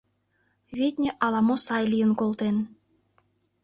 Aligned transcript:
Витне, 0.77 1.09
ала-мо 1.25 1.55
сай 1.65 1.83
лийын 1.91 2.11
колтен. 2.19 2.55